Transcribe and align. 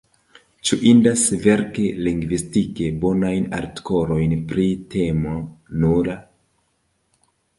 Ĉu 0.67 0.77
indas 0.91 1.23
verki 1.43 1.83
lingvistike 2.07 2.87
bonajn 3.03 3.45
artikolojn 3.59 4.33
pri 4.53 4.65
temo 4.95 5.35
nula? 5.83 6.17